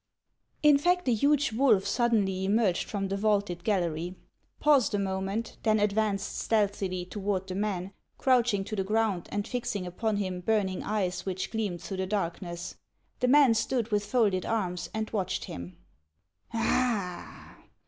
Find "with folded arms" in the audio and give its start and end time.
13.91-14.89